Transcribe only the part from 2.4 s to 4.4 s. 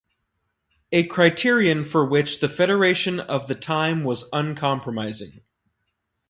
federation of the time was